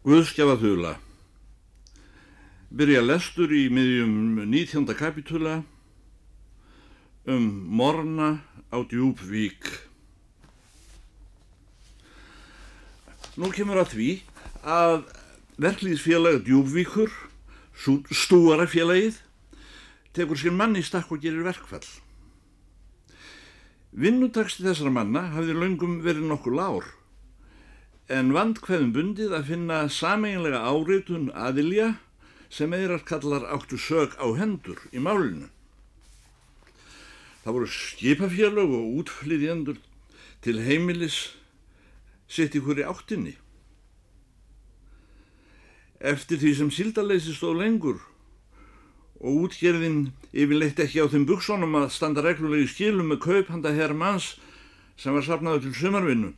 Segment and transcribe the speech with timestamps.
[0.00, 0.90] Guðskjafa þula
[2.72, 4.86] Byrja lestur í miðjum 19.
[4.96, 5.58] kapitula
[7.28, 8.30] um morna
[8.72, 9.66] á djúbvík.
[13.36, 14.06] Nú kemur að því
[14.64, 14.96] að
[15.60, 17.12] verklýðsfélag djúbvíkur,
[17.76, 19.18] stúarafélagið,
[20.16, 21.84] tekur sér manni stakk og gerir verkfall.
[23.92, 26.88] Vinnutaksti þessara manna hafði löngum verið nokkur lár
[28.10, 31.92] en vandkvæðum bundið að finna sameinlega áreitun aðilja
[32.50, 35.46] sem eirar kallar áttu sög á hendur í málinu.
[37.44, 39.78] Það voru skipafélög og útflyðjendur
[40.42, 41.20] til heimilis
[42.26, 43.36] sitt í áttinni.
[46.00, 48.00] Eftir því sem síldaleysi stóð lengur
[49.20, 54.34] og útgerðin yfirleitt ekki á þeim buksónum að standa reglulegi skilum með kaup handa herrmanns
[54.96, 56.32] sem var sapnaður til sumarvinnu,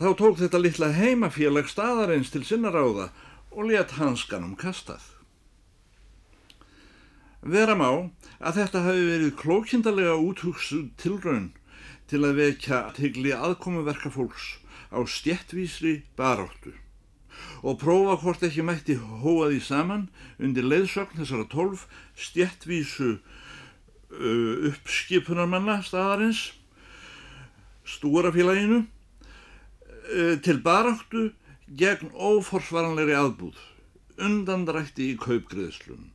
[0.00, 3.10] þá tók þetta litla heimafélag staðarins til sinnaráða
[3.52, 5.02] og let hanskanum kastað.
[7.44, 8.08] Vera má
[8.40, 11.50] að þetta hafi verið klókindalega úthugsuð tilraun
[12.08, 14.56] til að vekja tegli aðkomuverka fólks
[14.88, 16.72] á stjettvísri baráttu
[17.60, 20.06] og prófa hvort ekki mætti hóa því saman
[20.40, 21.84] undir leiðsögn þessara tólf
[22.16, 26.50] stjettvísu uh, uppskipunarmanna staðarins
[27.84, 28.86] stúrafélaginu
[30.44, 31.28] til baráttu
[31.78, 33.58] gegn óforsvaranleiri aðbúð,
[34.18, 36.08] undandrætti í kaupgreðslun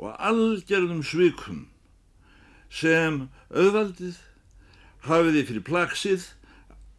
[0.00, 1.64] og algjörðum svikum
[2.72, 4.18] sem auðvaldið
[5.08, 6.28] hafiði fyrir plaksið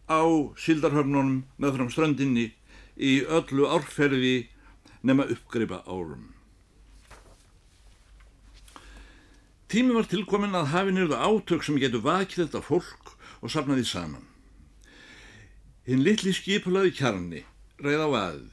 [0.10, 0.22] á
[0.60, 2.50] sildarhöfnunum með fram strandinni
[2.98, 4.50] í öllu árferði
[5.08, 6.30] nema uppgreipa árum.
[9.72, 14.31] Tími var tilkomin að hafi nýrðu átök sem getur vakið þetta fólk og sapnaði saman.
[15.90, 17.40] Hinn litli skipulaði kjarni
[17.82, 18.50] reið á aðið.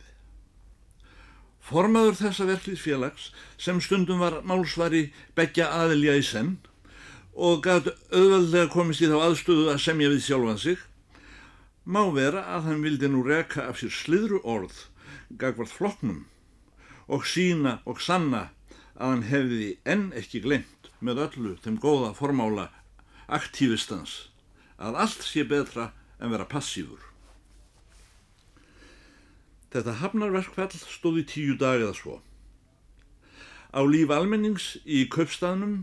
[1.68, 3.26] Formaður þessa verkliðsfélags
[3.60, 6.54] sem stundum var málsvari begja aðilja í senn
[7.36, 10.78] og gæti auðveldlega komist í þá aðstöðu að semja við sjálfan sig,
[11.84, 14.80] má vera að hann vildi nú reka af sér sliðru orð
[15.28, 16.24] gagvart floknum
[17.12, 18.48] og sína og sanna
[18.96, 22.70] að hann hefði enn ekki glemt með öllu þeim góða formála
[23.28, 24.16] aktivistans
[24.80, 27.07] að allt sé betra en vera passífur.
[29.68, 32.18] Þetta hafnarverkfall stóð í tíu dag eða svo.
[33.68, 35.82] Á líf almennings í kaupstaðnum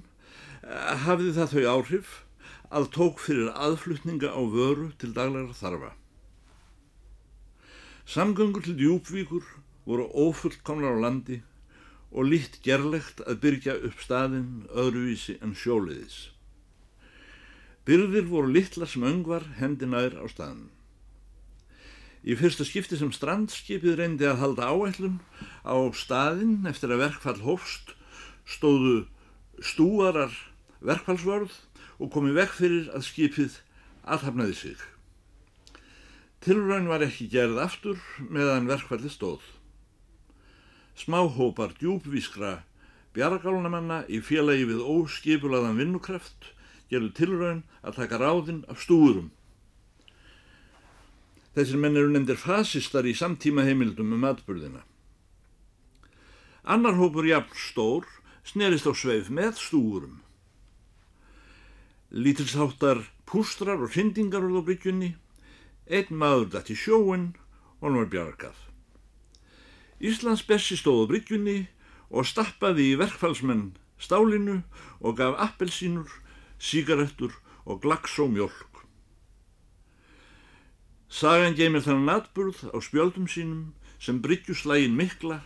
[1.05, 2.13] hafði það þau áhrif
[2.73, 5.91] að tók fyrir aðflutninga á vöru til daglegar þarfa.
[8.05, 9.45] Samgöngur til djúpvíkur
[9.85, 11.41] voru ófullkomlar á landi
[12.09, 16.31] og lítt gerlegt að byrja upp staðinn öðruvísi en sjóliðis.
[17.85, 20.71] Byrðir voru littlar sem öngvar hendinær á staðinn.
[22.25, 25.19] Í fyrsta skipti sem strandskipið reyndi að halda áætlun
[25.61, 27.93] á staðinn eftir að verkfall hófst
[28.49, 29.05] stóðu
[29.61, 30.33] stúarar
[30.81, 31.53] verkfallsvörð
[32.01, 33.59] og komi vekk fyrir að skipið
[34.09, 34.79] aðhafnaði sig.
[36.41, 39.45] Tilraun var ekki gerð aftur meðan verkfalli stóð.
[40.97, 42.59] Smáhópar djúbvískra
[43.15, 46.51] bjargálnamanna í félagi við óskipulaðan vinnukraft
[46.89, 49.31] gerðu tilraun að taka ráðinn af stúrum.
[51.55, 54.81] Þessir menn eru nefndir fasistar í samtíma heimildum um atbyrðina.
[56.67, 58.07] Annar hópur jafn stór
[58.43, 60.19] snerist á sveif með stúrum.
[62.11, 65.15] Lítilsháttar pústrar og hrindingar úr á bryggjunni,
[65.87, 67.31] einn maður dætti sjóin
[67.79, 68.59] og hann var bjargað.
[70.03, 71.57] Íslands bessi stóð á bryggjunni
[72.11, 74.61] og stappaði í verkfallsmenn stálinu
[74.99, 76.09] og gaf appelsínur,
[76.59, 77.33] sígarettur
[77.65, 78.74] og glags og mjölk.
[81.15, 83.71] Sagan geymir þannig natburð á spjöldum sínum
[84.03, 85.37] sem bryggjuslægin mikla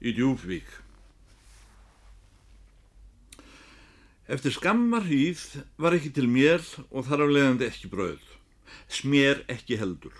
[0.00, 0.68] í djúfvík.
[4.24, 5.42] Eftir skammar hýð
[5.76, 8.24] var ekki til mér og þar af leiðandi ekki brauð.
[8.88, 10.16] Smér ekki heldur.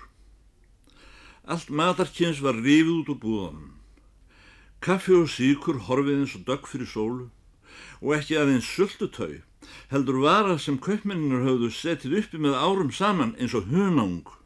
[1.48, 3.70] Allt matarkynns var rifið út úr búðanum.
[4.84, 7.30] Kaffi og síkur horfið eins og dögg fyrir sólu
[8.04, 9.40] og ekki aðeins sultutau
[9.88, 14.36] heldur vara sem kaupmenninur höfðu setið uppi með árum saman eins og hunang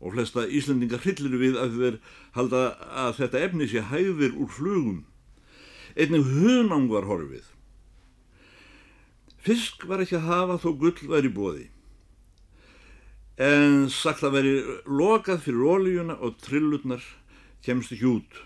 [0.00, 2.00] og flesta Íslandingar hryllir við að þeir
[2.36, 2.62] halda
[3.04, 5.04] að þetta efni sé hæðir úr flugum.
[5.96, 7.46] Einnig hunang var horfið.
[9.40, 11.68] Fisk var ekki að hafa þó gull væri bóði.
[13.36, 14.54] En sagt að veri
[14.88, 17.04] lokað fyrir ólíuna og trillurnar
[17.64, 18.42] kemst ekki út.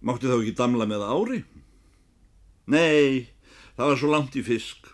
[0.00, 1.40] Mátti þá ekki damla með ári?
[2.70, 3.28] Nei,
[3.76, 4.88] það var svo langt í fisk.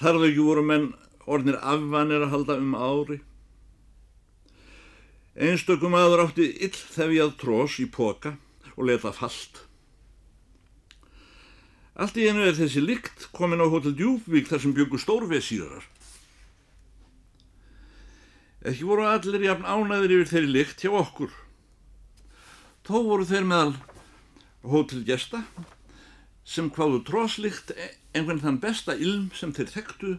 [0.00, 0.88] Þar þau ekki voru menn
[1.28, 3.18] orðnir afvanir að halda um ári.
[5.32, 8.34] Einstökum aður átti ill þefjað trós í poka
[8.76, 9.62] og leta fallt.
[11.96, 15.88] Allt í einu er þessi lykt komin á Hotel Djúbvík þar sem byggur stórvesýrar.
[18.68, 21.32] Ekki voru allir jafn ánæðir yfir þeirri lykt hjá okkur.
[22.84, 23.74] Þó voru þeir meðal
[24.68, 25.46] hótelgesta
[26.44, 27.72] sem hvaðu tróslikt
[28.12, 30.16] einhvern þann besta ilm sem þeir þekktu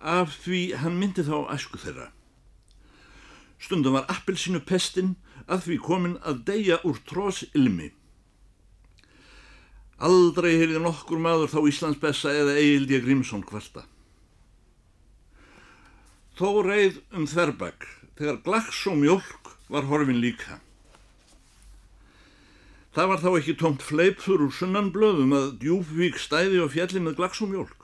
[0.00, 2.10] af því hann myndi þá æsku þeirra.
[3.58, 5.14] Stundum var appelsínu pestin
[5.46, 7.92] að því komin að deyja úr trósilmi.
[9.96, 13.86] Aldrei heyrði nokkur maður þá Íslandsbessa eða Egildi Grímsson kvarta.
[16.36, 17.86] Þó reið um þverbæk
[18.18, 20.58] þegar glaks og mjölk var horfin líka.
[22.96, 27.18] Það var þá ekki tómt fleipur úr sunnan blöðum að djúfvík stæði og fjalli með
[27.18, 27.75] glaks og mjölk.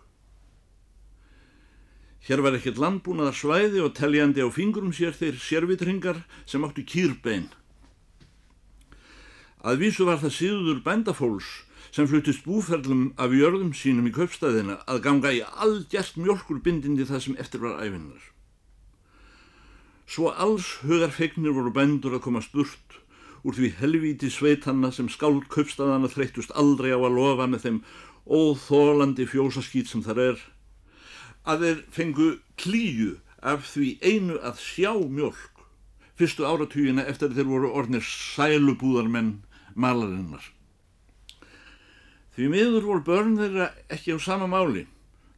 [2.23, 7.49] Hér var ekkert landbúnaðar svæði og teljandi á fingrum sér þeir sérvitringar sem áttu kýrbein.
[9.63, 11.49] Að vísu var það síður bændafóls
[11.91, 17.37] sem flutist búferlum af jörðum sínum í kaupstæðina að ganga í algjert mjölkurbindindi það sem
[17.43, 18.23] eftir var æfinnar.
[20.07, 22.99] Svo alls hugar fegnir voru bændur að koma spurt
[23.43, 27.79] úr því helvíti sveitanna sem skáld kaupstæðana þreytust aldrei á að lofa með þeim
[28.31, 30.43] óþólandi fjósaskýt sem þar er
[31.49, 32.29] að þeir fengu
[32.61, 35.53] klíu af því einu að sjá mjölk
[36.19, 39.41] fyrstu áratugina eftir þeir voru ornir sælubúðarmenn
[39.75, 40.44] malarinnar.
[42.37, 44.87] Því miður voru börn þeirra ekki á sama máli.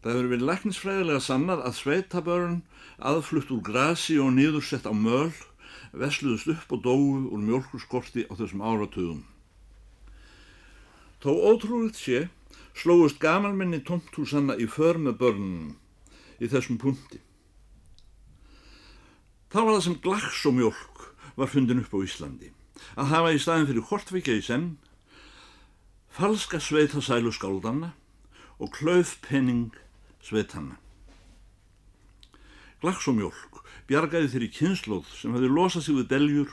[0.03, 2.59] Það hefur verið læknisfræðilega sannað að sveitabörn
[3.01, 5.33] aðflutt úr grasi og niðursett á möl
[5.95, 9.25] vesluðust upp og dóu úr mjölkurskorti á þessum áratugum.
[11.25, 12.27] Þó ótrúlega sé
[12.77, 15.73] slóist gamalmenni tomthúsanna í för með börnunum
[16.41, 17.21] í þessum punti.
[19.53, 21.05] Þá var það sem mjölk
[21.37, 22.51] var fundin upp á Íslandi.
[22.99, 24.69] Að hafa í staðin fyrir hortvikja í senn,
[26.11, 27.93] falska sveitasælu skáldanna
[28.59, 29.75] og klaufpenning
[30.23, 30.79] sveitanna.
[32.85, 36.51] Mjölk bjargaði þeirri kynnslóð sem hefði losað sig við beljur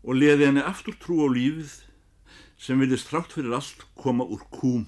[0.00, 1.74] og leði henni aftur trú á lífið
[2.60, 4.86] sem vilist þrátt fyrir allt koma úr kúm.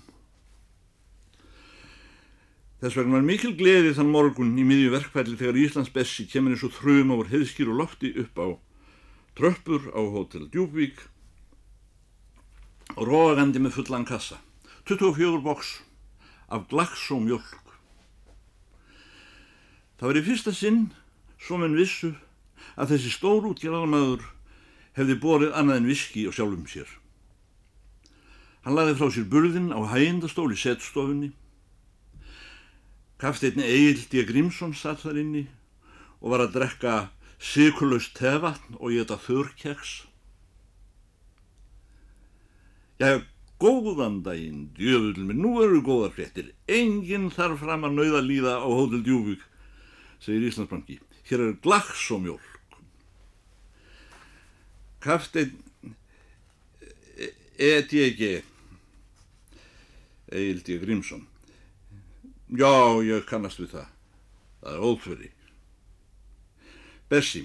[2.82, 6.64] Þess vegna var mikil gleði þann morgun í miðju verkfælli þegar Íslands Bessi kemur eins
[6.66, 8.46] og þrjum ávur heiðskýr og lofti upp á
[9.38, 10.98] tröppur á hótel Djúbvík
[12.98, 14.40] og róagandi með fullan kassa.
[14.90, 15.70] 24 boks
[16.50, 17.70] af glaks og mjölk.
[20.00, 20.80] Það var í fyrsta sinn
[21.38, 22.10] svo menn vissu
[22.74, 24.26] að þessi stór útgjörðarmadur
[24.98, 26.90] hefði borið annað en viski og sjálfum sér.
[28.66, 31.30] Hann laði frá sér burðin á hægindastól í setstofunni
[33.22, 34.24] Kafteitni Egil D.
[34.26, 35.44] Grímsson satt þar inni
[36.18, 36.94] og var að drekka
[37.38, 39.92] sykulust tevatn og geta þurrkeks.
[42.98, 43.22] Já,
[43.62, 46.50] góðan daginn, djöfull minn, nú eru góðar fréttir.
[46.66, 49.42] Enginn þarf fram að nauða líða á Hótel Djúvík,
[50.22, 50.98] segir Íslandsbanki.
[51.30, 52.78] Hér er glaks og mjölk.
[55.02, 55.62] Kafteinn
[57.62, 58.42] E.D.G.
[60.32, 60.82] Egil D.
[60.82, 61.28] Grímsson.
[62.52, 63.84] Já, ég kannast við það.
[64.60, 65.28] Það er óþverri.
[67.08, 67.40] Bessi,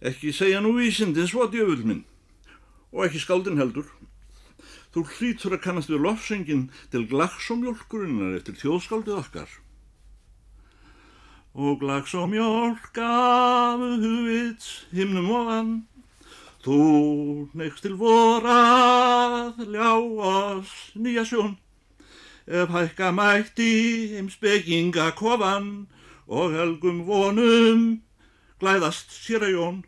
[0.00, 2.04] ekki segja nú vísindin svo djöfull minn
[2.94, 3.90] og ekki skáldin heldur.
[4.96, 6.62] Þú hlýtur að kannast við lofsengin
[6.92, 9.52] til glags og mjölkurinnar eftir þjóðskáldið okkar.
[11.52, 15.76] Og glags og mjölk af huvits himnum ofan,
[16.64, 16.80] þú
[17.52, 21.58] neikst til vorað ljá oss nýja sjón
[22.46, 25.88] hækka mætti heim spekinga kofan
[26.26, 28.02] og helgum vonum
[28.60, 29.78] glæðast sér að jón.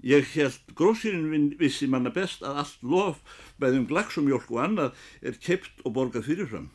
[0.02, 3.20] Ég held grósirinn vissi manna best að allt lof
[3.62, 6.70] bæðum glaksumjólk og annað er keipt og borgað fyrirfram.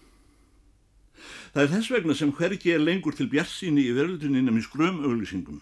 [1.51, 5.59] Það er þess vegna sem hvergi er lengur til bjarsíni í verðlutunina með skröm auglýsingum.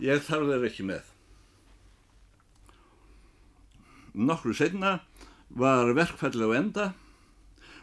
[0.00, 1.04] Ég þarf þeir ekki með.
[4.16, 4.96] Nokkru setna
[5.52, 6.86] var verkfallið á enda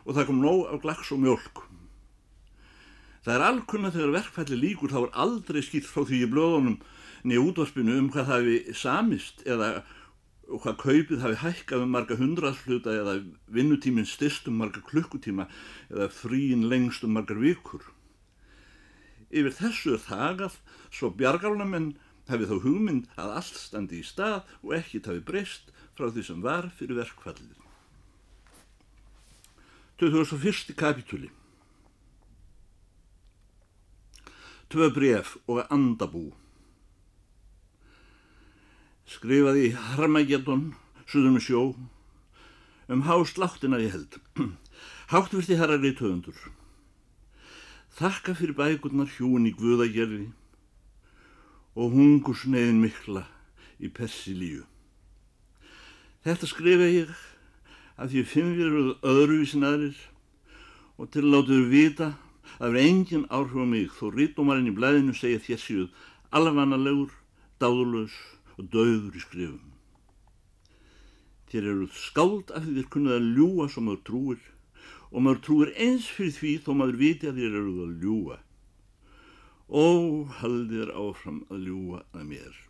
[0.08, 1.64] og það kom nóg af glaks og mjölk.
[3.28, 6.78] Það er alkunna þegar verkfælli líkur þá er aldrei skýrt frá því í blöðunum
[7.28, 9.70] niður útvarpinu um hvað það hefði samist eða
[10.48, 13.18] hvað kaupið hafi hækkað um marga hundraðsluta eða
[13.52, 15.50] vinnutíminn styrst um marga klukkutíma
[15.92, 17.84] eða fríin lengst um margar vikur.
[19.28, 21.98] Yfir þessu er þagað svo bjargálnamenn
[22.32, 26.44] hefði þá hugmynd að allt standi í stað og ekkit hafi breyst frá því sem
[26.48, 27.67] var fyrir verkfallið.
[29.98, 30.76] 2001.
[30.78, 31.30] kapitúli
[34.70, 36.36] Tvö bref og andabú
[39.10, 40.76] Skrifaði Harmageddon,
[41.10, 41.62] suðum sjó,
[42.86, 44.20] um hásláttina ég held.
[45.14, 46.38] Háttvirti herrar í töfundur.
[47.98, 50.28] Þakka fyrir bækurnar hjún í Guðagerði
[51.74, 53.26] og hungusneiðin mikla
[53.82, 54.62] í Persilíu.
[56.22, 57.18] Þetta skrifa ég
[57.98, 60.02] að því finn við eruð öðruvísin aðrir
[60.98, 62.10] og til að látaður vita
[62.58, 65.88] að það er engin áhrif á mig þó rítumarinn í blæðinu segja þessjuð
[66.38, 67.14] alvanalegur,
[67.62, 68.14] dáðurlaus
[68.58, 69.74] og döður í skrifum.
[71.48, 74.46] Þér eruð skáld af því þér kunnað að ljúa sem maður trúir
[75.08, 78.38] og maður trúir eins fyrir því þó maður viti að þér eruð að ljúa.
[79.68, 79.86] Ó,
[80.40, 82.64] haldir áfram að ljúa að mér.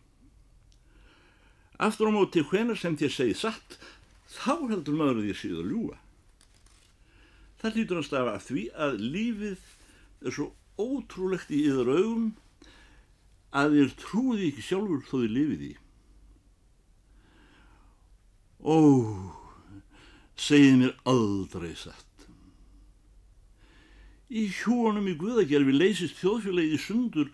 [1.78, 3.78] Aftur á móti hvenar sem þér segið satt,
[4.28, 5.98] þá heldur maður að þér séð að ljúa.
[7.58, 9.68] Það lítur að stafa að því að lífið
[10.28, 12.26] er svo ótrúlegt í yður augum
[13.58, 15.72] að þér trúiði ekki sjálfur þó þið lifið í.
[18.58, 18.78] Ó,
[20.38, 22.04] segið mér aldrei satt.
[24.28, 27.30] Í hjónum í Guðagerfi leysist þjóðfélagið sundur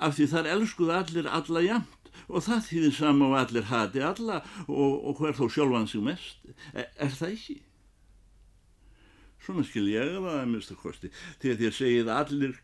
[0.00, 4.40] af því þar elskuð allir alla jæmt og það þýðir sama og allir hati alla
[4.66, 6.44] og, og hver þó sjálfan sig mest.
[6.72, 7.58] Er, er það ekki?
[9.44, 11.10] Svona skil ég að það að mista kosti
[11.42, 12.54] þegar segið að allir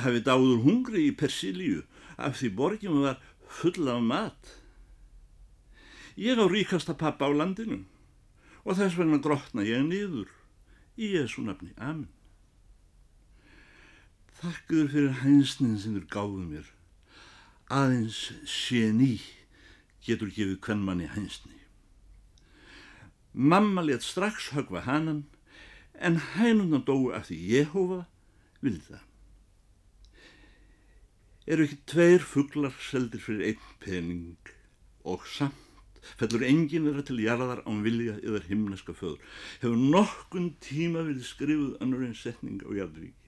[0.00, 1.82] hafi dáður hungri í Persilíu
[2.16, 3.20] af því borgjum var
[3.60, 4.54] full af mat.
[6.16, 7.82] Ég á ríkasta pappa á landinu
[8.64, 10.32] og þess vegna grotna ég niður
[11.00, 11.72] í Jésu nafni.
[11.76, 12.08] Amen.
[14.40, 16.68] Þakkuður fyrir hænsnin sem þér gáðu mér.
[17.70, 19.20] Aðeins sé ný
[20.02, 21.60] getur gefið kvennmanni hænsni.
[23.32, 25.28] Mamma let strax högva hannan
[25.94, 28.00] en hænuna dói af því Jehova
[28.64, 29.04] vildi það.
[31.46, 34.50] Eru ekki tveir fugglar seldir fyrir einn pening
[35.06, 39.22] og samt fellur enginn vera til jarðar án vilja yfir himneska föður.
[39.62, 43.19] Hefur nokkun tíma verið skrifuð annur einn setning á jarðríki.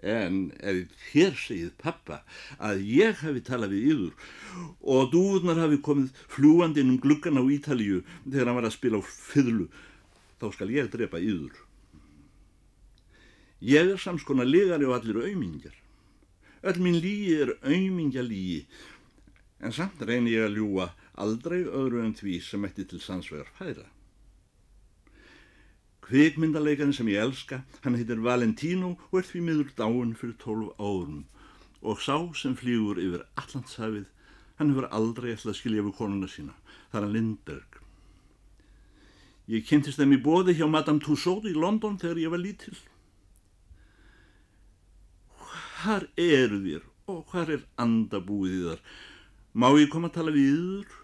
[0.00, 2.22] En ef þér segið pappa
[2.56, 4.14] að ég hafi talað við yður
[4.80, 9.00] og dúðunar hafi komið fljúandi inn um gluggan á Ítalíu þegar hann var að spila
[9.00, 9.68] á fyrlu,
[10.40, 11.52] þá skal ég drepa yður.
[13.60, 15.76] Ég er samskona legari og allir auðmingjar.
[16.64, 18.64] Öll mín lígi er auðmingja lígi,
[19.60, 20.90] en samt reynir ég að ljúa
[21.20, 23.84] aldrei öðru en því sem ætti til sannsvegar færa.
[26.10, 31.20] Kvikmyndaleikarinn sem ég elska, hann heitir Valentino og er því miður dáin fyrir tólf árum
[31.86, 34.08] og sá sem flýgur yfir Allandshafið,
[34.58, 36.56] hann hefur aldrei ætlað að skilja við konuna sína,
[36.90, 37.78] það er hann Lindberg.
[39.54, 42.76] Ég kynntist þeim í bóði hjá Madame Tussauds í London þegar ég var lítill.
[45.80, 48.84] Hvar eru þér og hvar er andabúið í þar?
[49.54, 50.98] Má ég koma að tala við yður?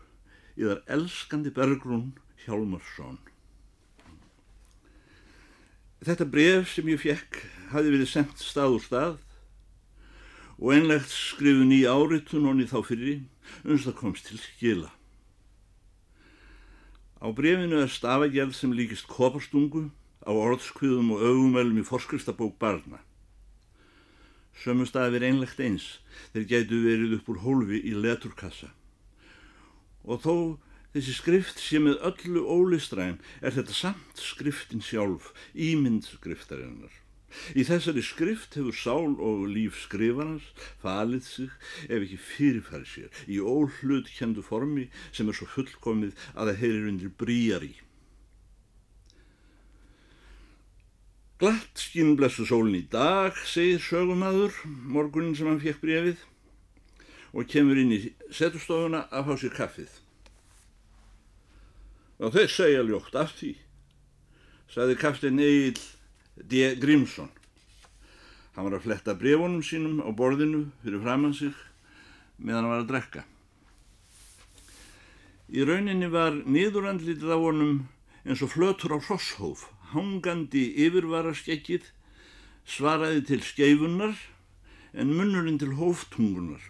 [0.59, 2.11] Í þar elskandi Bergrún
[2.43, 3.23] Hjálmarsson.
[6.05, 7.39] Þetta bref sem ég fekk
[7.73, 9.15] hafi verið sendt stað úr stað
[10.57, 13.23] og einlegt skrifun í áritun honni þá fyrir
[13.65, 14.91] uns það komst til skila.
[17.17, 19.89] Á brefinu er stafagjald sem líkist koparstungu
[20.21, 23.01] á orðskviðum og augumælum í forskrifstabók barna.
[24.57, 25.87] Sömu stafi er einlegt eins,
[26.33, 28.69] þeir gætu verið upp úr hólfi í leturkassa.
[30.05, 30.37] Og þó
[30.97, 36.95] Þessi skrift sé með öllu ólistræn er þetta samt skriftin sjálf, ímynd skriftarinnar.
[37.53, 40.47] Í þessari skrift hefur sál og líf skrifarnas
[40.81, 41.51] falið sig
[41.91, 46.89] ef ekki fyrirfæri sér í óhlut kjendu formi sem er svo fullkomið að það heyrir
[46.95, 47.75] undir bríjar í.
[51.37, 56.25] Glatt skinn blessu sólinn í dag, segir sögumadur, morgunin sem hann fekk brefið
[57.37, 60.03] og kemur inn í setustofuna að fá sér kaffið.
[62.17, 63.53] Og þeir segja ljótt af því,
[64.73, 65.81] sagði kaftin Egil
[66.37, 66.75] D.
[66.81, 67.29] Grímsson.
[68.57, 71.53] Hann var að fletta brefunum sínum á borðinu fyrir framann sig
[72.39, 73.25] meðan hann var að drekka.
[75.53, 77.77] Í rauninni var niðurandlítið á honum
[78.27, 81.85] eins og flötur á hrosshóf, hangandi yfirvaraskekkið,
[82.67, 84.17] svaraði til skeifunar
[84.97, 86.65] en munnurinn til hóftungunar.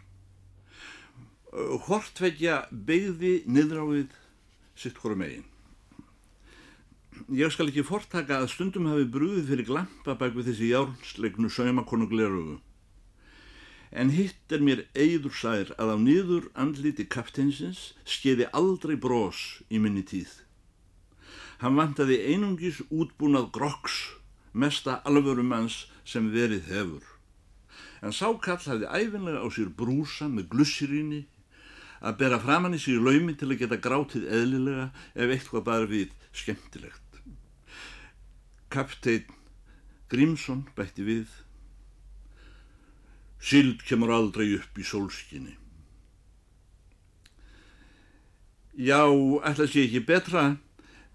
[1.87, 4.11] Hortveggja beigði við
[4.77, 5.45] sitt hverju megin.
[7.33, 12.09] Ég skal ekki fortaka að stundum hafi brúðið fyrir glampa bak við þessi járnsleiknu saumakonu
[12.11, 12.59] glerugu.
[13.91, 19.81] En hitt er mér eigður sær að á niður andliti kapteinsins skeiði aldrei brós í
[19.81, 20.43] minni tíð.
[21.63, 23.97] Hann vantaði einungis útbúnað groks,
[24.53, 27.05] mesta alvörumanns sem verið hefur.
[28.05, 31.23] En sákall hafði æfinlega á sér brúsa með glussiríni
[32.01, 36.13] að bera framann í sig laumi til að geta grátið eðlilega ef eitthvað bara við
[36.37, 37.03] skemmtilegt.
[38.73, 39.33] Kapteinn
[40.11, 41.43] Grímsson bætti við
[43.47, 45.53] Sild kemur aldrei upp í sólskinni.
[48.77, 49.07] Já,
[49.47, 50.57] ætla sé ekki betra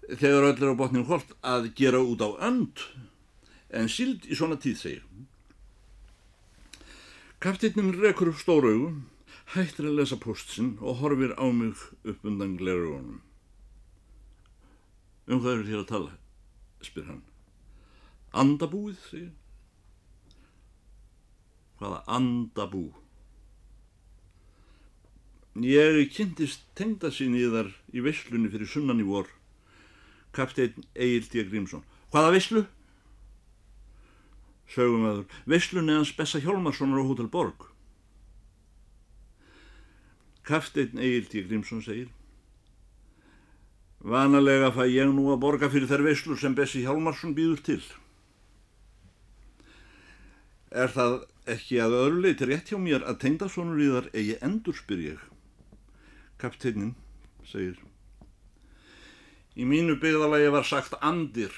[0.08, 2.80] þegar öll er á botninu holt að gera út á önd
[3.70, 5.04] en sild í svona tíð segir.
[7.42, 8.90] Kapteinin rekur upp stóru augu,
[9.52, 11.76] hættir að lesa postsinn og horfir á mig
[12.08, 13.20] upp undan glerugunum.
[15.28, 16.12] Um hvað eru þér að tala?
[16.82, 17.22] spyr hann.
[18.32, 19.30] Andabúið, segir.
[21.78, 22.86] Hvaða andabú?
[25.62, 29.28] Ég kynntist tengda sín í þar í veslunni fyrir sunnan í vor.
[30.32, 31.44] Kapteinn Egil D.
[31.44, 31.84] Grímsson.
[32.10, 32.64] Hvaða veslu?
[34.72, 35.26] Sögum aður.
[35.44, 37.71] Veslunni hans Bessa Hjálmarssonar á Hotel Borg.
[40.42, 41.42] Kapteinn Egil D.
[41.46, 42.08] Grímsson segir.
[44.02, 47.82] Vanalega fæ ég nú að borga fyrir þær veslur sem Bessi Hjálmarsson býður til.
[50.74, 51.20] Er það
[51.54, 55.22] ekki að öðru leiti rétt hjá mér að tengdasonur í þar eigi endur spyr ég.
[56.42, 56.96] Kapteinin
[57.46, 57.78] segir.
[59.54, 61.52] Í mínu byggðalagi var sagt andir.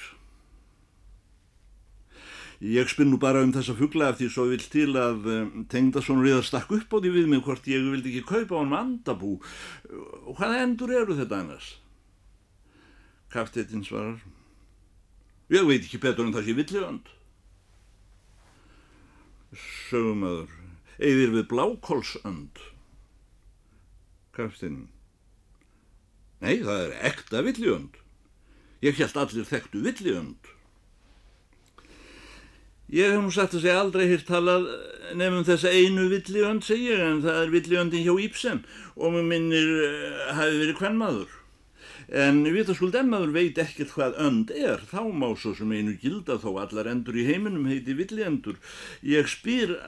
[2.63, 6.29] Ég spinn nú bara um þessa fuggla af því svo vil til að um, tengdasonur
[6.29, 8.77] í þar stakk upp á því við mig hvort ég vildi ekki kaupa á hann
[8.79, 9.33] andabú.
[10.37, 11.73] Hvaða endur eru þetta annars?
[13.33, 14.23] Kapteinin svarar.
[15.51, 17.15] Ég veit ekki betur en það sé villiönd
[19.55, 20.51] sögumöður,
[20.99, 22.61] eðir við blákólsönd.
[24.35, 24.87] Kaptinn.
[26.43, 28.01] Nei, það er ekta villiönd.
[28.83, 30.51] Ég held allir þekktu villiönd.
[32.93, 34.67] Ég hef nú sagt að segja aldrei hér talað
[35.17, 38.59] nefnum þessa einu villiönd, segja, en það er villiöndin hjá Íbsen
[38.93, 41.31] og mér minnir uh, hafi verið hvern maður.
[42.13, 46.59] En vitaskuld emmaður veit ekkert hvað önd er, þá má svo sem einu gilda þó
[46.61, 48.61] allar endur í heiminum heiti villiendur.
[49.01, 49.79] Ég spyr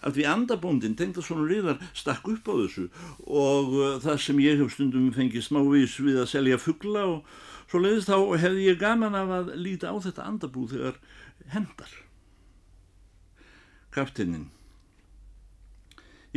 [0.00, 2.88] að því andabóndin tengda svona riðar stakk upp á þessu
[3.28, 7.84] og uh, það sem ég hef stundum fengið smávís við að selja fuggla og svo
[7.84, 11.02] leiðist þá hefði ég gaman af að líta á þetta andabú þegar
[11.52, 11.98] hendar.
[13.98, 14.46] Kaptinin.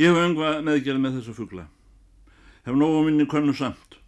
[0.00, 1.66] Ég hef öngvað meðgerð með þessa fuggla.
[2.66, 3.98] Hef nógu minni konu samt.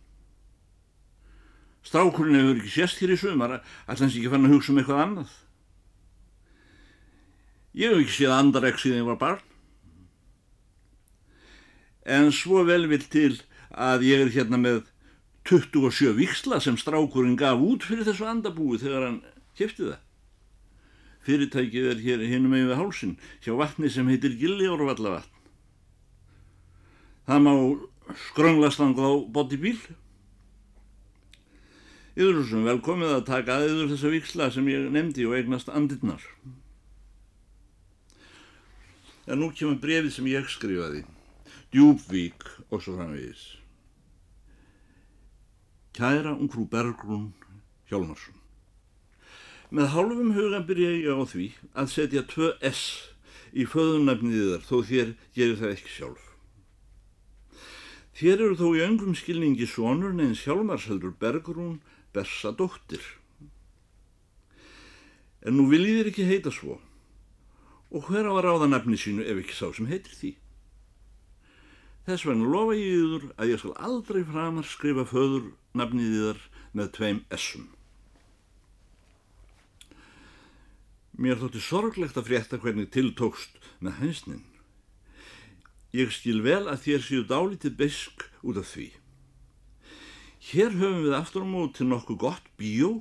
[1.85, 5.35] Strákurinn hefur ekki sérst hér í sumar, allans ekki fann að hugsa um eitthvað annað.
[7.77, 9.45] Ég hef ekki séð andarekk síðan ég var barn.
[12.05, 13.37] En svo vel vil til
[13.71, 14.83] að ég er hérna með
[15.49, 19.21] 27 viksla sem strákurinn gaf út fyrir þessu andabúi þegar hann
[19.59, 20.01] kæfti það.
[21.25, 25.31] Fyrirtækið er hér hinnum með við hálsin hjá vatni sem heitir Gilliórvallavatn.
[27.25, 27.53] Það má
[28.29, 29.79] skrönglast hann á bóti bíl.
[32.15, 36.23] Yður sem velkomið að taka aðeður þessa viksla sem ég nefndi og eignast andirnar.
[39.25, 41.03] En nú kemur brefið sem ég skrifaði.
[41.73, 43.49] Djúbvík og svo framvegis.
[45.97, 47.33] Kæra frú Bergrún
[47.89, 48.44] Hjálmarsson.
[49.75, 52.83] Með hálfum huga byrja ég á því að setja tvö S
[53.51, 56.29] í föðunafniðið þar þó þér gerir það ekki sjálf.
[58.15, 61.81] Þér eru þó í öngum skilningi sonur neins Hjálmarsheldur Bergrún
[62.15, 63.03] Bersadóttir.
[65.43, 66.79] En nú viljið þér ekki heita svo
[67.91, 70.35] og hver á að ráða nafni sínu ef ekki sá sem heitir því.
[72.07, 76.45] Þess vegna lofa ég yfir að ég skal aldrei framar skrifa föður nafnið þar
[76.79, 77.74] með tveim S-um.
[81.15, 84.43] Mér þótti sorglegt að frétta hvernig tiltókst með hansnin.
[85.95, 88.89] Ég skil vel að þér séu dálítið besk út af því.
[90.51, 92.97] Hér höfum við aftur á móti nokkuð gott bíó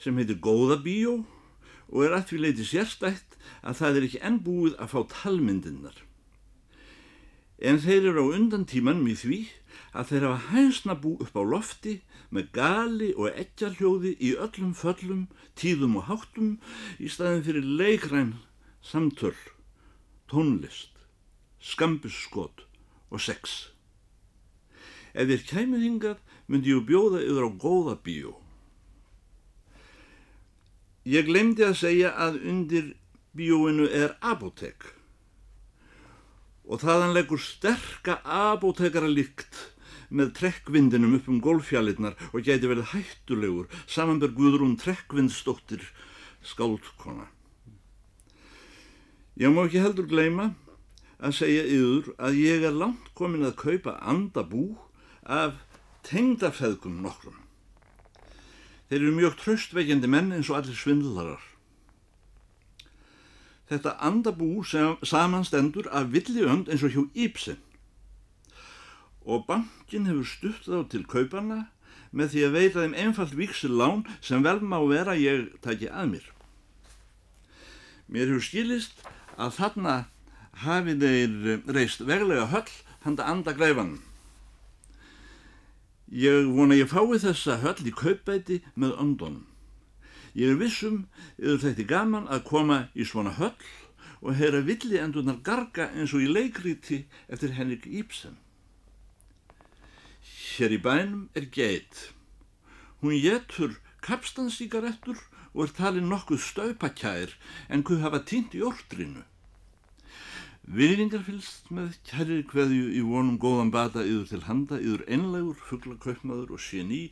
[0.00, 1.18] sem heitir Góða bíó
[1.92, 5.98] og er að því leiti sérstætt að það er ekki enn búið að fá talmyndirnar.
[7.60, 9.38] En þeir eru á undan tímanum í því
[9.94, 11.94] að þeir hafa hænsna bú upp á lofti
[12.34, 16.56] með gali og eggjarhljóði í öllum föllum, tíðum og háttum
[16.98, 18.32] í staðin fyrir leikræn
[18.82, 19.36] samtöl
[20.30, 20.90] tónlist,
[21.60, 22.64] skambusskot
[23.10, 23.70] og sex.
[25.14, 28.34] Ef þér kæmið hingað myndi ég bjóða yfir á góða bíó.
[31.06, 32.94] Ég glemdi að segja að undir
[33.36, 34.88] bíóinu er apotek
[36.64, 39.73] og þaðan leggur sterka apotekara líkt
[40.10, 45.84] með trekkvindinum upp um golfjallinnar og gæti verið hættulegur samanberg Guðrún trekkvindstóttir
[46.44, 47.28] skáldkona.
[49.40, 50.52] Ég má ekki heldur gleima
[51.18, 54.76] að segja yfir að ég er langt komin að kaupa andabú
[55.24, 55.56] af
[56.06, 57.40] tengdafeðgum nokkrum.
[58.88, 61.42] Þeir eru mjög tröstveikjandi menn eins og allir svindlarar.
[63.72, 67.63] Þetta andabú samanstendur af villiönd eins og hjá Íbsen
[69.24, 71.64] og bankin hefur stutt þá til kaupana
[72.14, 76.26] með því að veita þeim einfalt viksilán sem vel má vera ég taki að mér.
[78.06, 79.00] Mér hefur skilist
[79.36, 79.94] að þarna
[80.64, 82.68] hafi þeir reist veglega höll
[83.04, 83.96] handa andagreifann.
[86.14, 89.42] Ég vona ég fái þessa höll í kaupæti með öndunum.
[90.34, 91.04] Ég er vissum
[91.38, 93.54] yfir þetta gaman að koma í svona höll
[94.24, 98.36] og heyra villi endunar garga eins og í leikríti eftir Henrik Ibsen.
[100.24, 102.10] Hér í bænum er geit.
[103.00, 105.20] Hún getur kapstansíkarettur
[105.54, 107.36] og er talin nokkuð staupakær
[107.68, 109.22] en hvað hafa týnt í ortrinu.
[110.64, 116.54] Virðingar fylst með kæri hverju í vonum góðan bata yfir til handa, yfir einlegur, fugglakaupmaður
[116.56, 117.02] og séní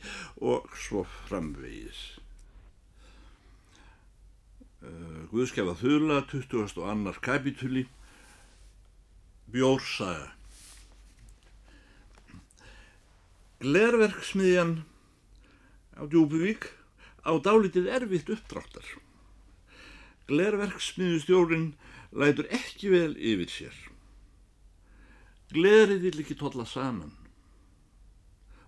[0.41, 2.01] og svo framvegis.
[4.81, 6.73] Uh, Guðskefa þula, 20.
[6.81, 7.85] og annar kapitúli,
[9.53, 10.33] Bjórsaga.
[13.63, 14.81] Glerverksmiðjan
[15.95, 16.65] á Djúbuvík
[17.23, 18.83] á dálitið erfitt uppdráttar.
[20.27, 21.69] Glerverksmiðjustjórin
[22.11, 23.77] lætur ekki vel yfir sér.
[25.55, 27.15] Glerið vil ekki tolla saman.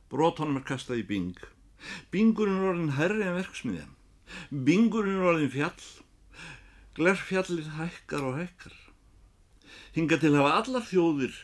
[0.08, 1.38] Brótonum er kastað í bing.
[2.14, 3.94] Bingurinn er orðin herri en verksmiðjan.
[4.50, 5.88] Bingurinn er orðin fjall.
[6.96, 8.76] Glerfjallir hækkar og hækkar.
[9.92, 11.36] Hinga til hafa allar þjóðir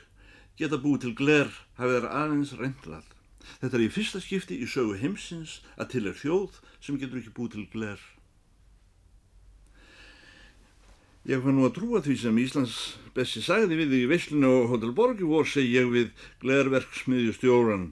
[0.56, 3.18] geta búið til gler hafið þær aðeins reyndrað.
[3.62, 7.36] Þetta er í fyrsta skipti í sögu heimsins að til er þjóð sem getur ekki
[7.38, 8.02] búið til gler.
[11.30, 12.78] Ég fann nú að trúa því sem Íslands
[13.14, 16.10] Bessi sagði við í Veslinu og Hotel Borgi vor segi ég við
[16.42, 17.92] glerverksmiðju stjóran.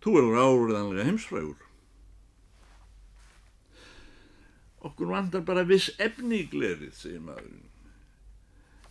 [0.00, 1.60] Þú erur áriðanlega heimsfrægur.
[4.86, 7.75] Okkur vandar bara viss efni í glerið, segir maðurinn.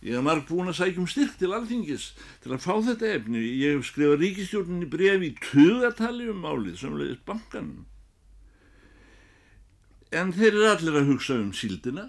[0.06, 2.12] Ég hef marg búin að sækjum styrk til alþingis
[2.44, 3.40] til að fá þetta efni.
[3.58, 7.82] Ég hef skrifað ríkistjórninni brefi í tugatali um málið sem leiðist bankanum.
[10.14, 12.06] En þeir eru allir að hugsa um síldina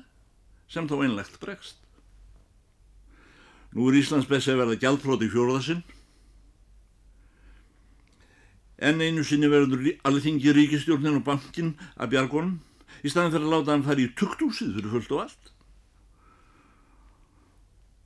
[0.69, 1.81] sem þá einlegt bregst.
[3.73, 5.83] Nú er Íslands best að verða gjaldfróti í fjóruðasinn.
[8.77, 12.59] En einu sinni verður alþingi ríkistjórnin og bankin að bjargonum
[13.01, 15.56] í staðin fyrir að láta hann fara í tuktúsið fyrir fullt og allt.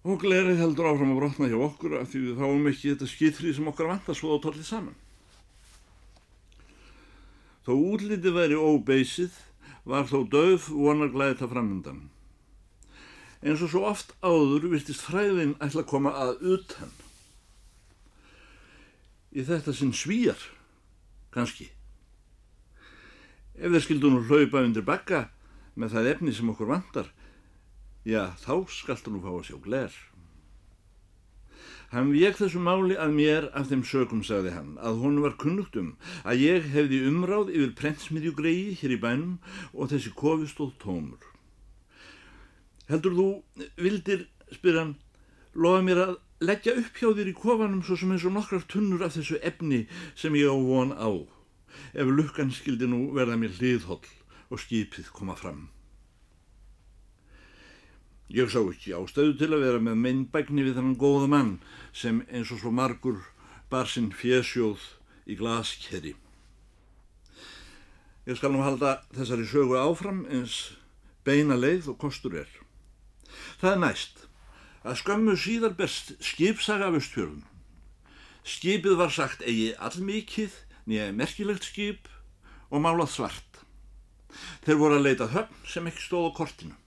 [0.01, 3.51] Og glerið heldur áfram að brotna hjá okkur af því við þáum ekki þetta skitri
[3.53, 4.95] sem okkar vant að svoða og tollið saman.
[7.61, 9.35] Þó útliti væri óbeysið
[9.85, 12.01] var þó döf vonarglæði það framöndan.
[13.45, 16.91] En svo svo oft áður virtist fræðin ætla að koma að utan.
[19.37, 20.41] Í þetta sinn svíjar,
[21.33, 21.69] kannski.
[23.53, 25.27] Ef þeir skildu nú hlaupa undir bakka
[25.77, 27.13] með það efni sem okkur vantar,
[28.01, 29.93] Já, þá skaltu nú fá að sjá gler.
[31.91, 35.75] Hann vek þessu máli að mér af þeim sökum, sagði hann, að hún var kunnugt
[35.77, 35.91] um
[36.23, 39.33] að ég hefði umráð yfir prentsmiðjugreiði hér í bænum
[39.75, 41.27] og þessi kofi stóð tómur.
[42.87, 43.27] Heldur þú,
[43.75, 44.23] vildir,
[44.55, 44.95] spyr hann,
[45.53, 46.15] lofa mér að
[46.47, 49.83] leggja upp hjá þér í kofanum svo sem eins og nokkrar tunnur af þessu efni
[50.15, 51.11] sem ég á von á,
[51.93, 54.01] ef lukkan skildi nú verða mér hliðholl
[54.49, 55.67] og skipið koma fram.
[58.31, 61.49] Ég sá ekki ástöðu til að vera með meinbækni við þannan góða mann
[61.91, 63.17] sem eins og svo margur
[63.67, 64.85] bar sinn fjesjóð
[65.27, 66.13] í glaskerri.
[68.23, 70.77] Ég skal nú halda þessari sögu áfram eins
[71.27, 72.47] beina leið og kostur er.
[73.59, 74.23] Það er næst
[74.87, 77.43] að skömmu síðar best skipsaga af östfjörðum.
[78.47, 80.55] Skipið var sagt eigi allmikið,
[80.87, 82.07] nýja merkilegt skip
[82.71, 83.59] og málað svart.
[84.63, 86.80] Þeir voru að leita höfn sem ekki stóð á kortinu.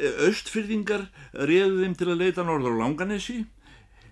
[0.00, 3.42] Östfyrðingar réðu þeim til að leita norður á Langanesi,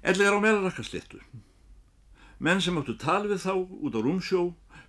[0.03, 1.21] ellegar á Melarakkasléttu.
[2.40, 4.43] Menn sem áttu tal við þá út á rúmsjó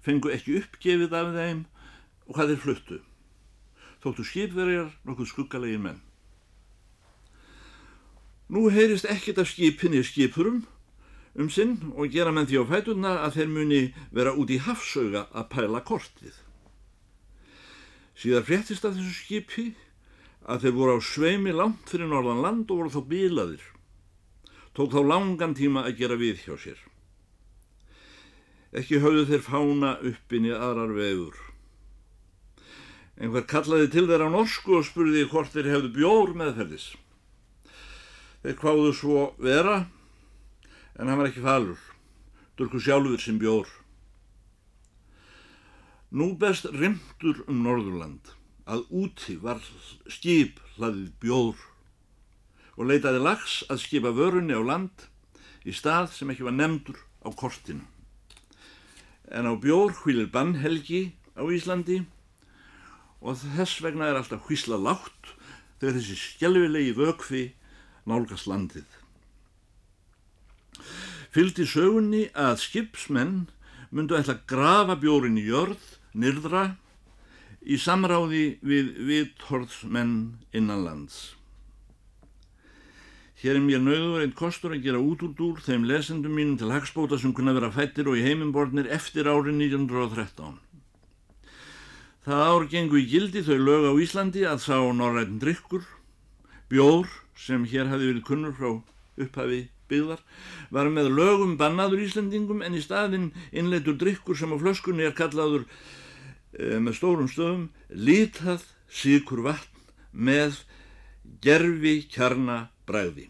[0.03, 1.65] fengu ekki uppgefið af þeim
[2.27, 2.99] og hvað þeir fluttu.
[4.03, 5.99] Þóttu skipverjar nokkuð skuggalegin menn.
[8.51, 10.63] Nú heyrist ekkert af skipinni skipurum
[11.39, 15.27] um sinn og gera menn því á fætuna að þeir muni vera út í hafsauga
[15.31, 16.33] að pæla kortið.
[18.19, 19.69] Síðar fréttist af þessu skipi
[20.49, 23.65] að þeir voru á sveimi langt fyrir norðan land og voru þá bílaðir.
[24.73, 26.79] Tók þá langan tíma að gera við hjá sér.
[28.71, 31.37] Ekki höfðu þeir fána uppin í aðrar veður.
[33.21, 36.87] Einhver kallaði til þeir á norsku og spurði hvort þeir hefðu bjór meðferðis.
[38.41, 39.83] Þeir kváðu svo vera,
[40.97, 41.77] en hann var ekki falur,
[42.57, 43.67] dörku sjálfur sem bjór.
[46.15, 48.33] Nú best rimtur um Norðurland
[48.71, 49.59] að úti var
[50.07, 51.59] skip hlaðið bjór
[52.77, 55.07] og leitaði lags að skipa vörunni á land
[55.67, 57.83] í stað sem ekki var nefndur á kortinu.
[59.31, 62.01] En á bjór hvílir bannhelgi á Íslandi
[63.21, 65.35] og þess vegna er alltaf hvísla látt
[65.81, 67.43] þegar þessi skjálfilegi vökfi
[68.09, 68.87] nálgast landið.
[71.31, 73.45] Fylgdi sögunni að skipsmenn
[73.91, 75.83] myndu ætla að grafa bjórin í jörð,
[76.17, 76.75] nyrðra,
[77.61, 80.17] í samráði við viðhorðsmenn
[80.57, 81.21] innan lands.
[83.41, 86.69] Hér er mér nöður einn kostur að gera út úr dúr þeim lesendum mínum til
[86.69, 90.59] hagspóta sem kunna vera fættir og í heimimbornir eftir árið 1913.
[92.21, 95.81] Það ár gengu í gildi þau lög á Íslandi að sá norræn drikkur,
[96.69, 98.69] bjór sem hér hafi verið kunnur frá
[99.17, 100.21] upphafi byggðar,
[100.69, 105.65] var með lögum bannaður Íslandingum en í staðin innleitur drikkur sem á flöskunni er kallaður
[106.57, 110.63] með stórum stöðum lítað síkur vatn með
[111.43, 113.29] gerfi kjarna bræði.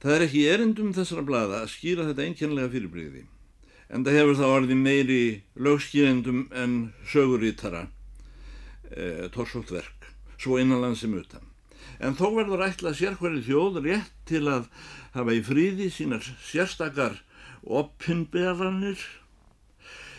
[0.00, 3.26] Það er ekki erindum þessara blada að skýra þetta einkennlega fyrirbreyði
[3.86, 5.20] en það hefur þá orðið meiri
[5.62, 6.72] lögskýrendum en
[7.06, 7.84] sögurítara
[8.90, 11.44] e, torsóttverk, svo innanland sem utan.
[12.02, 14.66] En þó verður ætlað sérkværi þjóð rétt til að
[15.14, 17.16] hafa í fríði sínar sérstakar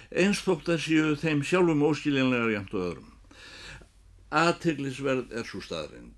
[0.07, 3.11] oppinberanir einstótt að séu þeim sjálfum óskiljanlegar jæmt og öðrum.
[4.31, 6.13] Aðteglisverð er svo staðrind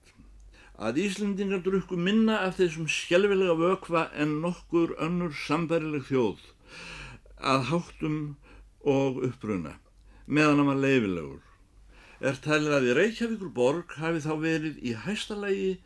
[0.79, 6.39] að Íslendingar drukku minna af þessum skjálfilega vökva en nokkur önnur sambærileg þjóð
[7.39, 8.37] að háttum
[8.87, 9.75] og uppruna
[10.25, 11.41] meðan hann var leifilegur.
[12.21, 15.79] Er talið að í Reykjavíkur borg hafi þá verið í hæstalagi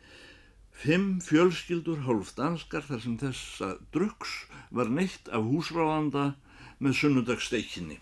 [0.70, 6.34] fimm fjölskyldur hálf danskar þar sem þessa druks var neitt af húsráðanda
[6.84, 8.00] með sunnudagssteikinni.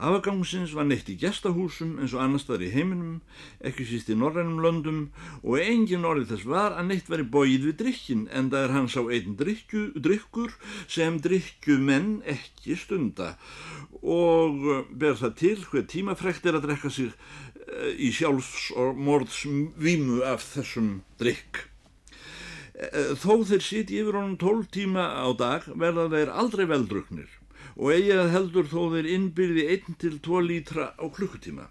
[0.00, 3.18] Afgangsins var neitt í gestahúsum eins og annars þar í heiminum,
[3.60, 5.00] ekki síst í norrænum löndum
[5.42, 8.96] og engin orðið þess var að neitt veri bóið við drikkin en það er hans
[8.96, 10.56] á einn drikkur
[10.88, 13.34] sem drikkumenn ekki stunda
[14.00, 20.22] og ber það til hver tímafrekt er að drekka sig eh, í sjálfs og morðsvímu
[20.24, 21.66] af þessum drikk.
[22.80, 27.28] Eh, þó þeir siti yfir honum tól tíma á dag verða þeir aldrei veldruknir
[27.76, 31.68] og eigi að heldur þó þeir innbyrði 1-2 lítra á klukkutíma.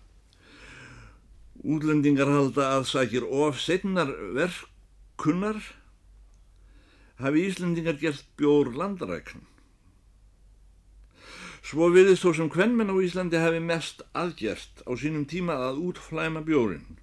[1.65, 5.57] Útlendingar halda að sækir of setnar verkunnar
[7.19, 9.41] hafi Íslendingar gert bjór landarækn.
[11.65, 16.45] Svo viðist þó sem hvernmenn á Íslandi hafi mest aðgjert á sínum tíma að útflæma
[16.45, 16.99] bjórin.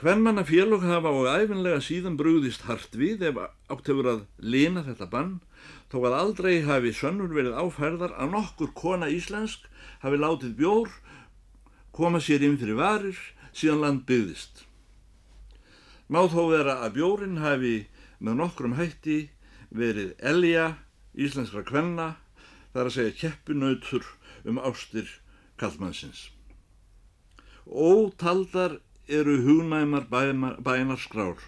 [0.00, 5.08] Hvernmanna félög hafa og æfinlega síðan brúðist hart við ef átt hefur að lina þetta
[5.12, 5.34] bann
[5.92, 9.68] þó að aldrei hafi sönnur verið áfærðar að nokkur kona íslensk
[10.00, 10.96] hafi látið bjór
[11.92, 13.20] koma sér inn fyrir varir
[13.52, 14.64] síðan land byggðist.
[16.08, 17.76] Má þó vera að bjórin hafi
[18.24, 19.20] með nokkrum hætti
[19.68, 20.68] verið elja
[21.12, 22.14] íslenskra kvenna
[22.72, 24.14] þar að segja keppinautur
[24.48, 25.18] um ástir
[25.60, 26.30] kallmannsins.
[27.68, 31.40] Ótaldar eru hugnæmar bænar skrár,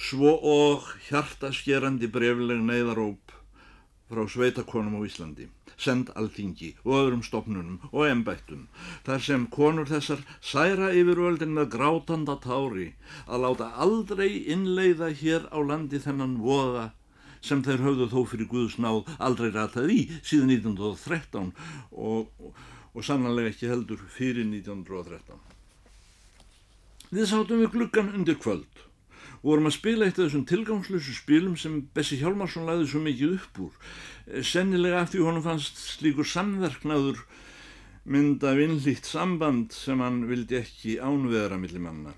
[0.00, 3.34] svo og hjartaskerandi brefleg neyðaróp
[4.08, 8.68] frá sveitakonum á Íslandi, send alþingi og öðrum stopnunum og embættum,
[9.06, 12.92] þar sem konur þessar særa yfir völdin með grátanda tári
[13.26, 16.92] að láta aldrei innleiða hér á landi þennan voða
[17.42, 21.52] sem þeir höfðu þó fyrir Guðs náð aldrei ratað í síðan 1913
[21.90, 22.64] og, og,
[22.94, 25.55] og sannanlega ekki heldur fyrir 1913.
[27.14, 28.82] Við sátum við gluggan undir kvöld
[29.36, 33.34] og vorum að spila eitt af þessum tilgangslösu spilum sem Bessi Hjálmarsson læði svo mikið
[33.36, 33.74] upp úr.
[34.26, 37.20] Eh, sennilega af því honum fannst slíkur samverknaður
[38.10, 42.16] mynda vinnlíkt samband sem hann vildi ekki ánveðra millir manna.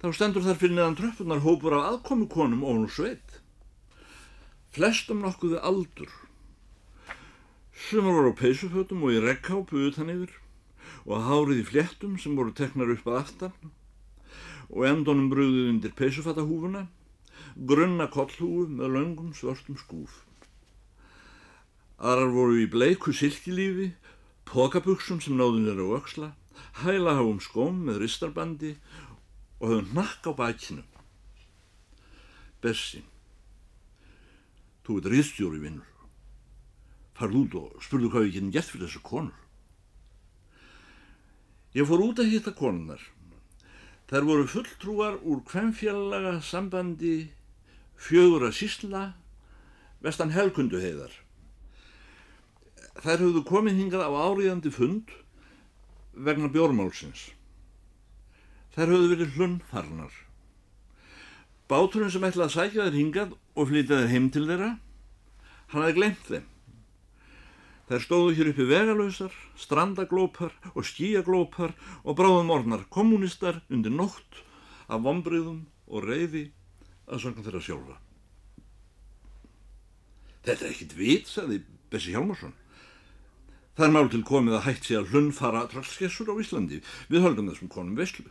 [0.00, 3.40] Þá stendur þar fyrir neðan tröppunar hópur af aðkomukonum og nú sveit.
[4.76, 6.12] Flestum nokkuðu aldur.
[7.88, 10.36] Sumur voru á peysufötum og í rekkápu utan yfir
[11.06, 13.70] og hárið í fléttum sem voru teknar upp að aftan
[14.70, 16.84] og endunum brúðið undir peysufattahúfuna,
[17.66, 20.22] grunna kollhúfu með löngum svörstum skúf.
[21.98, 23.90] Aðrar voru í bleiku silkilífi,
[24.46, 26.30] pokabuksum sem náðun er á öksla,
[26.84, 28.76] hælaháum skóm með ristarbandi
[29.58, 30.86] og höfðu nakk á bakinu.
[32.62, 33.02] Bessi,
[34.86, 35.86] þú ert riðstjóri vinnur.
[37.18, 39.49] Farð út og spurðu hvað við getum gert fyrir þessu konur.
[41.76, 43.02] Ég fór út að hitta konunar.
[44.10, 47.30] Þær voru fulltrúar úr kvennfjallaga sambandi
[47.94, 49.02] fjögur að sísla
[50.02, 51.12] vestan helkundu heiðar.
[53.00, 55.14] Þær höfðu komið hingað á áriðandi fund
[56.18, 57.28] vegna bjórmálsins.
[58.74, 60.12] Þær höfðu verið hlunnfarnar.
[61.70, 64.70] Báturinn sem ætlaði að sækja þær hingað og flytja þær heim til þeirra,
[65.70, 66.48] hann hafði glemt þeim.
[67.90, 71.72] Þær stóðu hér uppi vegalösar, strandaglópar og skíaglópar
[72.04, 74.44] og bráðum orðnar kommunistar undir nótt
[74.86, 76.44] af vombriðum og reyði
[77.10, 77.96] að sanga þeirra sjálfa.
[80.46, 81.58] Þetta er ekkit vit, sagði
[81.90, 82.54] Bessi Hjalmarsson.
[83.74, 86.78] Það er mál til komið að hægt sé að hlunnfara trallskessur á Íslandi.
[87.10, 88.30] Við höldum þessum konum veslu.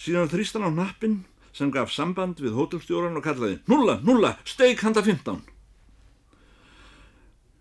[0.00, 1.20] Síðan þrýstan á nappin
[1.52, 5.51] sem gaf samband við hótelstjóran og kallaði Nulla, nulla, steik handa 15.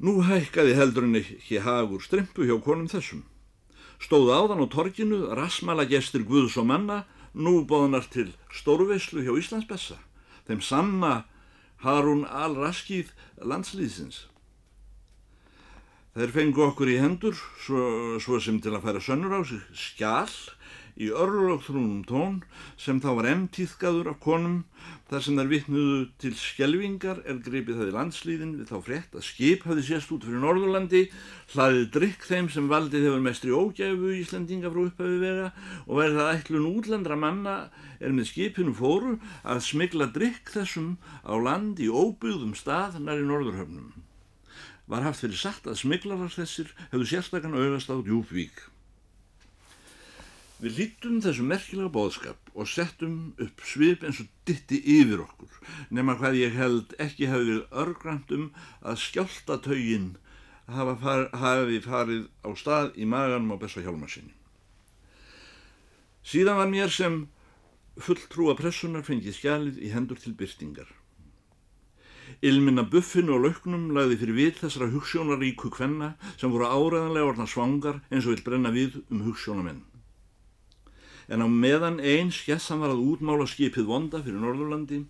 [0.01, 3.21] Nú hækkaði heldurinn ekki hagur strempu hjá konum þessum.
[4.01, 7.03] Stóð áðan á torginu, rasmala gestir Guðs og manna,
[7.37, 9.99] nú bóðanar til stórveislu hjá Íslandsbessa,
[10.49, 11.11] þeim sanna
[11.85, 13.13] Harun al-Raskið
[13.45, 14.25] landslýðsins.
[16.17, 20.33] Þeir fengu okkur í hendur, svo, svo sem til að færa sönnur á sig, skjál
[21.01, 22.35] í örlögþrúnum tón
[22.79, 24.57] sem þá var emtíðkaður af konum
[25.09, 29.25] þar sem þær vittnuðu til skjelvingar er greipið það í landslýðin við þá frétt að
[29.27, 31.01] skip hafi sést út fyrir Norðurlandi,
[31.55, 35.49] hlaðið drikk þeim sem valdið hefur mestri ógæfu í Íslandinga frá upphafi vega
[35.87, 37.57] og verið það ætlun útlendra manna
[37.99, 43.27] er með skipinu fóru að smigla drikk þessum á land í óbyggðum stað nær í
[43.27, 43.91] Norðurhöfnum.
[44.91, 48.57] Var haft fyrir satt að smiklarar þessir hefðu sérstakann auðast á djúpvík.
[50.61, 55.55] Við lítum þessu merkilega bóðskap og settum upp svip eins og ditti yfir okkur,
[55.89, 58.43] nema hvað ég held ekki hafi verið örgrant um
[58.85, 60.11] að skjáltatögin
[60.69, 64.35] hafi farið á stað í maganum á besta hjálma sinni.
[66.21, 67.23] Síðan var mér sem
[67.97, 70.91] fulltrúa pressunar fengið skjalið í hendur til byrtingar.
[72.45, 78.03] Ilminna buffinu og lauknum lagði fyrir við þessara hugssjónaríku kvenna sem voru áræðanlega orðna svangar
[78.11, 79.81] eins og vil brenna við um hugssjónamenn
[81.31, 85.05] en á meðan einn skessan var að útmála skipið vonda fyrir Norðurlandi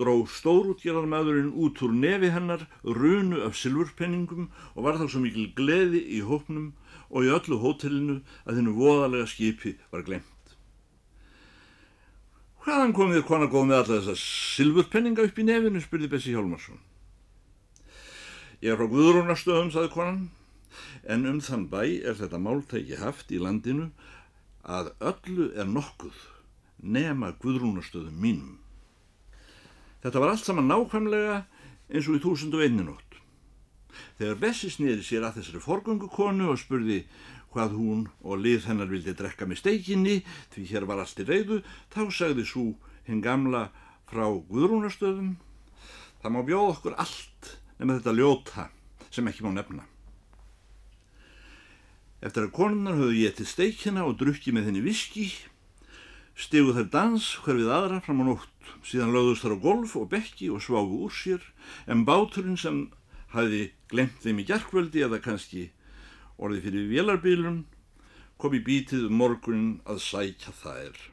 [0.00, 6.00] dró stórútgerðarmæðurinn út úr nefi hennar runu af silfurpenningum og var þá svo mikil gleði
[6.16, 6.72] í hópnum
[7.12, 10.28] og í öllu hótelinu að þennu voðalega skipi var glemt.
[12.62, 16.78] Hvaðan kom þér konar góð með alla þessa silfurpenninga upp í nefinu, spurði Bessi Hjálmarsson.
[18.62, 20.20] Ég er frá Guðrúnarstöðum, saði konan,
[21.02, 23.90] en um þann bæ er þetta máltæki haft í landinu
[24.62, 26.18] að öllu er nokkuð
[26.82, 28.58] nema guðrúnastöðum mínum.
[30.02, 31.42] Þetta var allt saman nákvæmlega
[31.92, 33.18] eins og í þúsund og einninótt.
[34.18, 37.02] Þegar Bessi snýði sér að þessari forgöngu konu og spurði
[37.52, 40.16] hvað hún og lið hennar vildi drekka með steikinni
[40.54, 41.60] því hér var allt í reyðu,
[41.92, 42.66] þá sagði svo
[43.06, 43.66] hinn gamla
[44.08, 45.34] frá guðrúnastöðum
[46.22, 48.68] það má bjóða okkur allt nema þetta ljóta
[49.12, 49.91] sem ekki má nefna.
[52.22, 55.26] Eftir að konunar höfðu getið steikina og drukki með henni viski,
[56.38, 60.08] stegu þær dans hver við aðra fram á nótt, síðan lögðust þær á golf og
[60.12, 61.42] bekki og svágu úr sér,
[61.90, 62.84] en báturinn sem
[63.34, 65.70] hafi glemt þeim í gerkvöldi eða kannski
[66.38, 67.64] orði fyrir vélarbílun,
[68.38, 71.11] kom í bítið um morgunin að sækja þær.